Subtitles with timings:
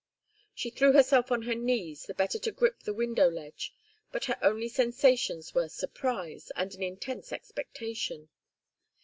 [0.55, 3.71] She threw herself on her knees the better to grip the window ledge,
[4.11, 8.29] but her only sensations were surprise and an intense expectation.